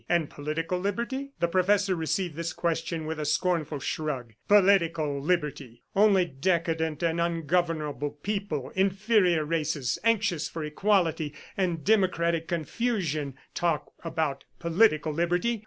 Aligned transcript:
"And 0.09 0.31
political 0.31 0.79
liberty?" 0.79 1.29
The 1.39 1.47
professor 1.47 1.95
received 1.95 2.33
this 2.35 2.53
question 2.53 3.05
with 3.05 3.19
a 3.19 3.23
scornful 3.23 3.77
shrug. 3.77 4.33
"Political 4.47 5.21
liberty!... 5.21 5.83
Only 5.95 6.25
decadent 6.25 7.03
and 7.03 7.21
ungovernable 7.21 8.09
people, 8.09 8.71
inferior 8.71 9.45
races 9.45 9.99
anxious 10.03 10.49
for 10.49 10.63
equality 10.63 11.35
and 11.55 11.83
democratic 11.83 12.47
confusion, 12.47 13.35
talk 13.53 13.93
about 14.03 14.43
political 14.57 15.13
liberty. 15.13 15.59